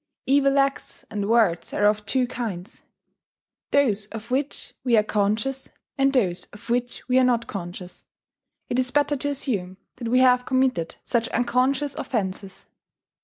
Evil 0.25 0.57
acts 0.57 1.05
and 1.11 1.29
words 1.29 1.73
are 1.73 1.85
of 1.85 2.07
two 2.07 2.25
kinds: 2.25 2.81
those 3.69 4.07
of 4.07 4.31
which 4.31 4.73
we 4.83 4.97
are 4.97 5.03
conscious, 5.03 5.69
and 5.95 6.11
those 6.13 6.45
of 6.45 6.71
which 6.71 7.07
we 7.07 7.19
are 7.19 7.23
not 7.23 7.45
conscious.... 7.45 8.03
It 8.67 8.79
is 8.79 8.89
better 8.89 9.15
to 9.17 9.29
assume 9.29 9.77
that 9.97 10.07
we 10.07 10.17
have 10.21 10.47
committed 10.47 10.95
such 11.05 11.27
unconscious 11.27 11.93
offences." 11.93 12.65